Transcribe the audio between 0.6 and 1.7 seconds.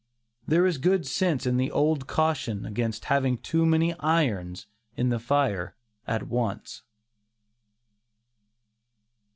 is good sense in the